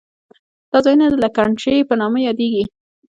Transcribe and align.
دا 0.71 0.77
ځایونه 0.85 1.05
د 1.09 1.15
لګنچې 1.23 1.87
په 1.87 1.93
نامه 2.01 2.19
یادېږي. 2.27 2.63